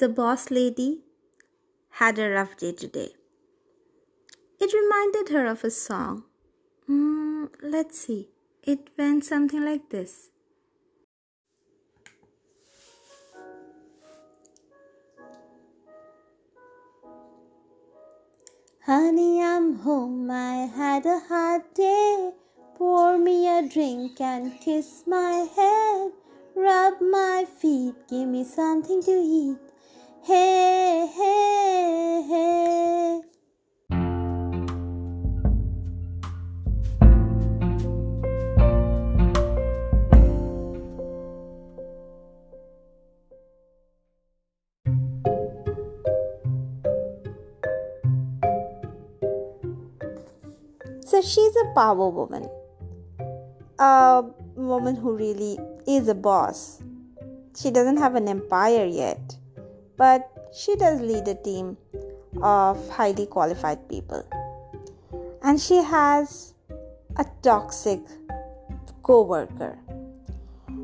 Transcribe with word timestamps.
The 0.00 0.08
boss 0.08 0.50
lady 0.50 1.02
had 1.90 2.18
a 2.18 2.30
rough 2.30 2.56
day 2.56 2.72
today. 2.72 3.10
It 4.58 4.72
reminded 4.72 5.28
her 5.28 5.44
of 5.44 5.62
a 5.62 5.70
song. 5.70 6.24
Mm, 6.88 7.50
let's 7.62 7.98
see. 7.98 8.30
It 8.62 8.88
went 8.96 9.26
something 9.26 9.62
like 9.62 9.90
this. 9.90 10.30
Honey, 18.86 19.42
I'm 19.42 19.74
home. 19.80 20.30
I 20.30 20.64
had 20.64 21.04
a 21.04 21.18
hard 21.18 21.74
day. 21.74 22.30
Pour 22.76 23.18
me 23.18 23.46
a 23.46 23.68
drink 23.68 24.18
and 24.18 24.58
kiss 24.62 25.02
my 25.06 25.46
head. 25.54 26.12
Rub 26.54 27.02
my 27.02 27.44
feet, 27.60 27.96
give 28.08 28.28
me 28.28 28.44
something 28.44 29.02
to 29.02 29.10
eat. 29.10 29.69
Hey, 30.22 31.08
hey, 31.16 32.22
hey. 32.28 33.20
So 51.06 51.22
she's 51.22 51.56
a 51.56 51.72
power 51.74 52.10
woman. 52.10 52.46
A 53.78 54.22
woman 54.54 54.96
who 54.96 55.16
really 55.16 55.58
is 55.86 56.08
a 56.08 56.14
boss. 56.14 56.82
She 57.56 57.70
doesn't 57.70 57.96
have 57.96 58.14
an 58.14 58.28
empire 58.28 58.84
yet, 58.84 59.36
but 60.00 60.30
she 60.50 60.74
does 60.76 61.00
lead 61.02 61.28
a 61.28 61.34
team 61.34 61.76
of 62.42 62.88
highly 62.88 63.26
qualified 63.26 63.86
people. 63.86 64.22
And 65.42 65.60
she 65.60 65.82
has 65.82 66.54
a 67.16 67.26
toxic 67.42 68.00
co 69.02 69.22
worker. 69.22 69.78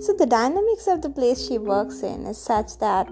So 0.00 0.12
the 0.12 0.26
dynamics 0.26 0.86
of 0.86 1.02
the 1.02 1.10
place 1.10 1.44
she 1.46 1.58
works 1.58 2.02
in 2.02 2.24
is 2.24 2.38
such 2.38 2.78
that 2.78 3.08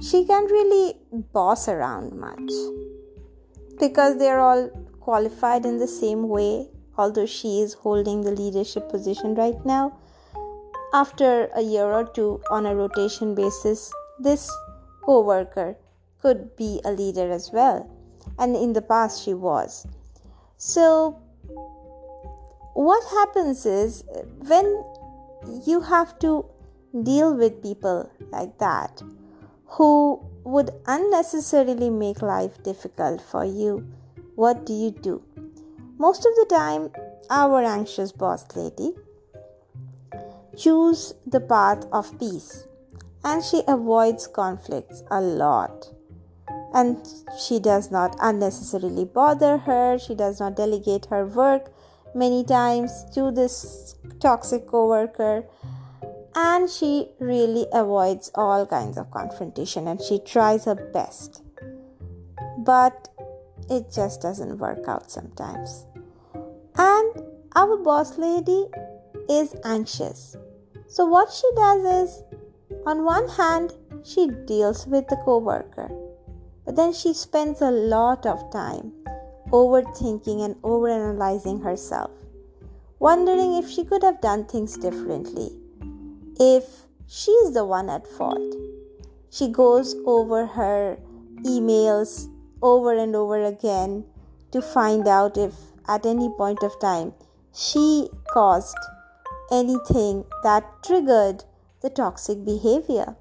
she 0.00 0.24
can't 0.26 0.50
really 0.50 0.94
boss 1.32 1.68
around 1.68 2.12
much 2.12 2.52
because 3.80 4.16
they're 4.18 4.40
all 4.40 4.68
qualified 5.00 5.66
in 5.66 5.78
the 5.78 5.88
same 5.88 6.28
way, 6.28 6.68
although 6.96 7.26
she 7.26 7.60
is 7.60 7.74
holding 7.74 8.20
the 8.20 8.30
leadership 8.30 8.88
position 8.90 9.34
right 9.34 9.66
now. 9.66 9.98
After 10.92 11.50
a 11.56 11.62
year 11.62 11.86
or 11.86 12.04
two 12.04 12.40
on 12.48 12.66
a 12.66 12.76
rotation 12.76 13.34
basis, 13.34 13.92
this 14.20 14.48
co 15.04 15.20
worker 15.20 15.76
could 16.20 16.56
be 16.56 16.80
a 16.84 16.92
leader 16.92 17.30
as 17.30 17.50
well, 17.52 17.90
and 18.38 18.56
in 18.56 18.72
the 18.72 18.82
past 18.82 19.22
she 19.22 19.34
was. 19.34 19.86
So, 20.56 21.20
what 22.74 23.04
happens 23.10 23.66
is 23.66 24.04
when 24.38 24.84
you 25.66 25.80
have 25.80 26.18
to 26.20 26.44
deal 27.02 27.34
with 27.34 27.62
people 27.62 28.10
like 28.30 28.56
that 28.58 29.02
who 29.66 30.20
would 30.44 30.70
unnecessarily 30.86 31.90
make 31.90 32.22
life 32.22 32.62
difficult 32.62 33.20
for 33.20 33.44
you 33.44 33.84
what 34.34 34.66
do 34.66 34.72
you 34.72 34.90
do? 34.90 35.22
Most 35.98 36.26
of 36.26 36.34
the 36.34 36.46
time, 36.50 36.90
our 37.30 37.62
anxious 37.62 38.10
boss 38.10 38.44
lady 38.56 38.92
choose 40.56 41.14
the 41.26 41.40
path 41.40 41.86
of 41.92 42.18
peace 42.18 42.66
and 43.24 43.42
she 43.42 43.62
avoids 43.68 44.26
conflicts 44.26 45.02
a 45.10 45.20
lot 45.20 45.90
and 46.74 47.08
she 47.38 47.58
does 47.58 47.90
not 47.90 48.16
unnecessarily 48.20 49.04
bother 49.04 49.58
her 49.58 49.98
she 49.98 50.14
does 50.14 50.40
not 50.40 50.56
delegate 50.56 51.06
her 51.06 51.26
work 51.26 51.72
many 52.14 52.44
times 52.44 53.04
to 53.14 53.30
this 53.30 53.96
toxic 54.20 54.66
coworker 54.66 55.44
and 56.36 56.68
she 56.68 57.08
really 57.20 57.66
avoids 57.72 58.30
all 58.34 58.66
kinds 58.66 58.98
of 58.98 59.10
confrontation 59.10 59.88
and 59.88 60.00
she 60.00 60.18
tries 60.18 60.64
her 60.64 60.74
best 60.74 61.42
but 62.58 63.08
it 63.70 63.90
just 63.92 64.20
doesn't 64.20 64.58
work 64.58 64.88
out 64.88 65.10
sometimes. 65.10 65.86
And 66.76 67.22
our 67.54 67.76
boss 67.78 68.18
lady 68.18 68.66
is 69.28 69.54
anxious. 69.64 70.36
So, 70.88 71.06
what 71.06 71.32
she 71.32 71.48
does 71.56 71.84
is, 71.84 72.22
on 72.86 73.04
one 73.04 73.28
hand, 73.28 73.72
she 74.04 74.28
deals 74.46 74.86
with 74.86 75.08
the 75.08 75.16
coworker, 75.24 75.90
but 76.64 76.76
then 76.76 76.92
she 76.92 77.12
spends 77.12 77.60
a 77.60 77.70
lot 77.70 78.26
of 78.26 78.50
time 78.50 78.92
overthinking 79.50 80.44
and 80.44 80.54
overanalyzing 80.62 81.62
herself, 81.62 82.10
wondering 82.98 83.54
if 83.54 83.68
she 83.68 83.84
could 83.84 84.02
have 84.02 84.20
done 84.20 84.44
things 84.44 84.76
differently, 84.76 85.50
if 86.38 86.82
she's 87.06 87.52
the 87.52 87.64
one 87.64 87.88
at 87.88 88.06
fault. 88.06 88.54
She 89.30 89.48
goes 89.48 89.94
over 90.06 90.46
her 90.46 90.98
emails 91.42 92.28
over 92.62 92.94
and 92.96 93.14
over 93.14 93.44
again 93.44 94.04
to 94.50 94.62
find 94.62 95.06
out 95.06 95.36
if 95.36 95.54
at 95.86 96.06
any 96.06 96.30
point 96.30 96.62
of 96.62 96.78
time 96.80 97.12
she 97.52 98.08
caused 98.32 98.78
anything 99.52 100.24
that 100.42 100.64
triggered 100.82 101.44
the 101.84 101.90
toxic 101.90 102.44
behavior 102.44 103.14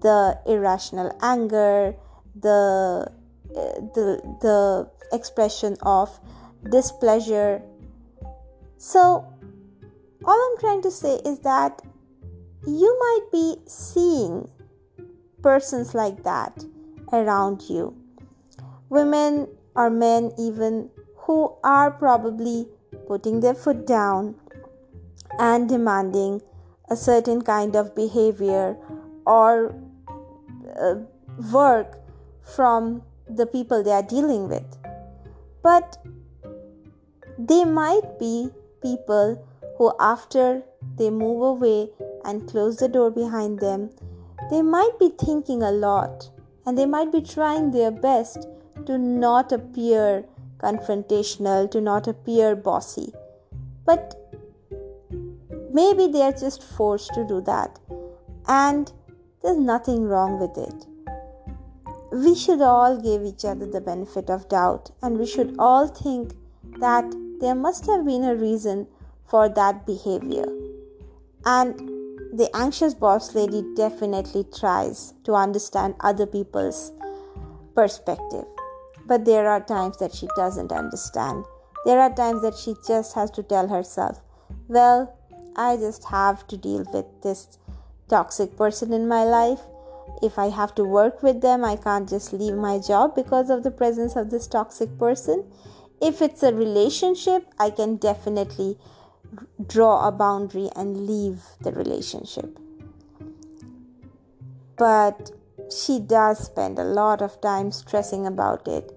the 0.00 0.38
irrational 0.46 1.16
anger 1.22 1.94
the 2.34 3.06
the 3.54 4.06
the 4.40 4.90
expression 5.12 5.76
of 5.82 6.18
displeasure. 6.70 7.62
So 8.78 9.26
all 10.24 10.52
i'm 10.52 10.58
trying 10.58 10.82
to 10.82 10.90
say 10.90 11.16
is 11.24 11.40
that 11.40 11.82
you 12.66 12.96
might 12.98 13.26
be 13.32 13.56
seeing 13.66 14.48
persons 15.42 15.94
like 15.94 16.22
that 16.22 16.64
around 17.12 17.62
you. 17.68 17.96
Women 18.88 19.48
or 19.74 19.90
men, 19.90 20.32
even 20.38 20.90
who 21.16 21.52
are 21.64 21.90
probably 21.90 22.68
putting 23.08 23.40
their 23.40 23.54
foot 23.54 23.86
down 23.86 24.36
and 25.38 25.68
demanding 25.68 26.40
a 26.92 26.96
certain 26.96 27.42
kind 27.42 27.76
of 27.76 27.94
behavior 27.94 28.76
or 29.26 29.74
uh, 30.78 30.94
work 31.52 31.98
from 32.56 33.02
the 33.28 33.46
people 33.46 33.82
they 33.82 33.92
are 33.92 34.02
dealing 34.02 34.48
with. 34.48 34.78
But 35.62 35.98
they 37.38 37.64
might 37.64 38.18
be 38.18 38.50
people 38.82 39.46
who, 39.78 39.92
after 39.98 40.62
they 40.96 41.10
move 41.10 41.42
away 41.42 41.90
and 42.24 42.48
close 42.48 42.76
the 42.76 42.88
door 42.88 43.10
behind 43.10 43.60
them, 43.60 43.90
they 44.50 44.62
might 44.62 44.98
be 44.98 45.10
thinking 45.18 45.62
a 45.62 45.70
lot 45.70 46.28
and 46.66 46.76
they 46.76 46.86
might 46.86 47.10
be 47.10 47.20
trying 47.20 47.70
their 47.70 47.90
best 47.90 48.46
to 48.86 48.98
not 48.98 49.52
appear 49.52 50.24
confrontational, 50.58 51.70
to 51.70 51.80
not 51.80 52.06
appear 52.06 52.54
bossy. 52.54 53.12
But 53.84 54.21
maybe 55.72 56.06
they 56.06 56.22
are 56.22 56.32
just 56.32 56.62
forced 56.62 57.12
to 57.14 57.26
do 57.26 57.40
that, 57.42 57.78
and 58.46 58.92
there's 59.42 59.58
nothing 59.58 60.04
wrong 60.04 60.38
with 60.38 60.56
it. 60.56 60.86
We 62.12 62.34
should 62.34 62.60
all 62.60 63.00
give 63.00 63.22
each 63.24 63.44
other 63.44 63.66
the 63.66 63.80
benefit 63.80 64.30
of 64.30 64.48
doubt, 64.48 64.90
and 65.02 65.18
we 65.18 65.26
should 65.26 65.56
all 65.58 65.88
think 65.88 66.34
that 66.78 67.04
there 67.40 67.54
must 67.54 67.86
have 67.86 68.04
been 68.04 68.24
a 68.24 68.36
reason 68.36 68.86
for 69.26 69.48
that 69.48 69.86
behavior. 69.86 70.46
And 71.44 71.76
the 72.32 72.48
anxious 72.54 72.94
boss 72.94 73.34
lady 73.34 73.62
definitely 73.74 74.44
tries 74.44 75.14
to 75.24 75.34
understand 75.34 75.94
other 76.00 76.26
people's 76.26 76.92
perspective. 77.74 78.44
But 79.06 79.24
there 79.24 79.48
are 79.48 79.60
times 79.60 79.98
that 79.98 80.14
she 80.14 80.28
doesn't 80.36 80.70
understand. 80.70 81.44
There 81.84 81.98
are 81.98 82.14
times 82.14 82.42
that 82.42 82.54
she 82.54 82.74
just 82.86 83.14
has 83.14 83.30
to 83.32 83.42
tell 83.42 83.66
herself, 83.66 84.20
well, 84.68 85.18
I 85.56 85.76
just 85.76 86.04
have 86.04 86.46
to 86.48 86.56
deal 86.56 86.84
with 86.92 87.06
this 87.22 87.58
toxic 88.08 88.56
person 88.56 88.92
in 88.92 89.08
my 89.08 89.24
life. 89.24 89.60
If 90.22 90.38
I 90.38 90.48
have 90.48 90.74
to 90.76 90.84
work 90.84 91.22
with 91.22 91.40
them, 91.40 91.64
I 91.64 91.76
can't 91.76 92.08
just 92.08 92.32
leave 92.32 92.54
my 92.54 92.78
job 92.78 93.14
because 93.14 93.50
of 93.50 93.62
the 93.62 93.70
presence 93.70 94.16
of 94.16 94.30
this 94.30 94.46
toxic 94.46 94.98
person. 94.98 95.44
If 96.00 96.20
it's 96.20 96.42
a 96.42 96.52
relationship, 96.52 97.46
I 97.58 97.70
can 97.70 97.96
definitely 97.96 98.78
draw 99.66 100.06
a 100.06 100.12
boundary 100.12 100.70
and 100.76 101.06
leave 101.06 101.42
the 101.60 101.72
relationship. 101.72 102.58
But 104.76 105.30
she 105.70 105.98
does 106.00 106.38
spend 106.38 106.78
a 106.78 106.84
lot 106.84 107.22
of 107.22 107.40
time 107.40 107.70
stressing 107.70 108.26
about 108.26 108.68
it 108.68 108.92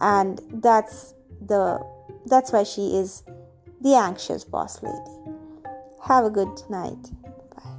and 0.00 0.40
that's 0.54 1.14
the 1.40 1.84
that's 2.26 2.52
why 2.52 2.62
she 2.62 2.96
is 2.96 3.22
the 3.80 3.94
anxious 3.94 4.44
boss 4.44 4.82
lady 4.82 5.15
have 6.06 6.24
a 6.24 6.30
good 6.30 6.62
night 6.70 7.10
bye 7.54 7.76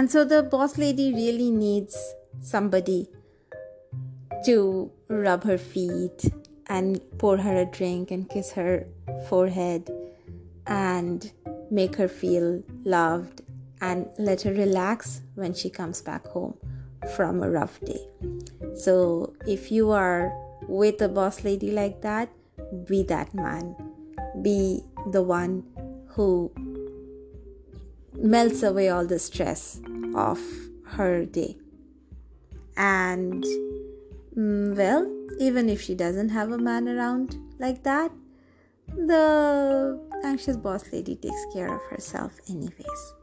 And 0.00 0.10
so 0.10 0.24
the 0.24 0.42
boss 0.42 0.78
lady 0.78 1.12
really 1.12 1.50
needs 1.50 1.96
somebody 2.40 3.10
to 4.46 4.90
rub 5.08 5.44
her 5.44 5.58
feet 5.58 6.24
and 6.68 7.00
pour 7.18 7.36
her 7.36 7.56
a 7.62 7.66
drink 7.66 8.10
and 8.10 8.26
kiss 8.30 8.50
her 8.52 8.86
forehead 9.28 9.90
and 10.66 11.30
make 11.70 11.96
her 11.96 12.08
feel 12.08 12.62
loved 12.84 13.42
and 13.82 14.08
let 14.18 14.40
her 14.42 14.52
relax 14.52 15.20
when 15.34 15.52
she 15.52 15.68
comes 15.68 16.00
back 16.00 16.26
home 16.26 16.56
from 17.14 17.42
a 17.42 17.50
rough 17.50 17.78
day. 17.80 18.06
So, 18.74 19.34
if 19.46 19.70
you 19.70 19.90
are 19.90 20.32
with 20.68 21.02
a 21.02 21.08
boss 21.08 21.44
lady 21.44 21.72
like 21.72 22.00
that, 22.02 22.30
be 22.86 23.02
that 23.04 23.34
man. 23.34 23.74
Be 24.42 24.82
the 25.10 25.22
one 25.22 25.64
who 26.08 26.50
melts 28.14 28.62
away 28.62 28.88
all 28.88 29.06
the 29.06 29.18
stress 29.18 29.80
of 30.14 30.40
her 30.84 31.24
day. 31.24 31.56
And, 32.76 33.44
mm, 34.36 34.76
well, 34.76 35.10
even 35.38 35.68
if 35.68 35.80
she 35.80 35.94
doesn't 35.94 36.28
have 36.30 36.52
a 36.52 36.58
man 36.58 36.88
around 36.88 37.36
like 37.58 37.82
that, 37.84 38.12
the 38.88 40.00
anxious 40.24 40.56
boss 40.56 40.92
lady 40.92 41.16
takes 41.16 41.46
care 41.52 41.74
of 41.74 41.82
herself, 41.90 42.38
anyways. 42.48 43.14